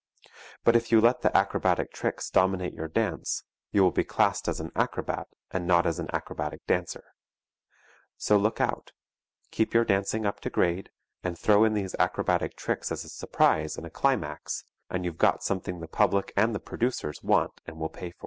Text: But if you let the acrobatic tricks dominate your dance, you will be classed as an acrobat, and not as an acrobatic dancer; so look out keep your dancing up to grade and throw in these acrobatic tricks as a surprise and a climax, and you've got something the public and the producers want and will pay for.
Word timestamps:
But 0.63 0.75
if 0.75 0.91
you 0.91 0.99
let 0.99 1.21
the 1.21 1.37
acrobatic 1.37 1.93
tricks 1.93 2.31
dominate 2.31 2.73
your 2.73 2.87
dance, 2.87 3.43
you 3.71 3.83
will 3.83 3.91
be 3.91 4.03
classed 4.03 4.47
as 4.47 4.59
an 4.59 4.71
acrobat, 4.75 5.27
and 5.51 5.67
not 5.67 5.85
as 5.85 5.99
an 5.99 6.07
acrobatic 6.11 6.65
dancer; 6.65 7.03
so 8.17 8.35
look 8.35 8.59
out 8.59 8.93
keep 9.51 9.75
your 9.75 9.85
dancing 9.85 10.25
up 10.25 10.39
to 10.39 10.49
grade 10.49 10.89
and 11.23 11.37
throw 11.37 11.63
in 11.63 11.75
these 11.75 11.93
acrobatic 11.99 12.55
tricks 12.55 12.91
as 12.91 13.05
a 13.05 13.09
surprise 13.09 13.77
and 13.77 13.85
a 13.85 13.91
climax, 13.91 14.63
and 14.89 15.05
you've 15.05 15.19
got 15.19 15.43
something 15.43 15.79
the 15.81 15.87
public 15.87 16.33
and 16.35 16.55
the 16.55 16.59
producers 16.59 17.21
want 17.21 17.61
and 17.67 17.77
will 17.77 17.87
pay 17.87 18.09
for. 18.09 18.17